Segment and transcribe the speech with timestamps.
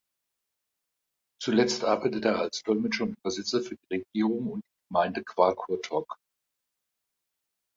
[1.39, 6.17] Zuletzt arbeitete er als Dolmetscher und Übersetzer für die Regierung und die Gemeinde Qaqortoq.